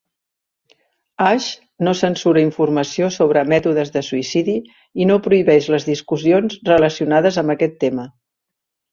A.s.h 1.25 1.49
no 1.87 1.91
censura 1.97 2.41
informació 2.45 3.09
sobre 3.17 3.43
mètodes 3.53 3.91
de 3.97 4.03
suïcidi 4.07 4.55
i 5.05 5.07
no 5.09 5.17
prohibeix 5.27 5.67
les 5.75 5.85
discussions 5.91 6.57
relacionades 6.71 7.37
amb 7.43 7.55
aquest 7.55 7.77
tema. 7.85 8.07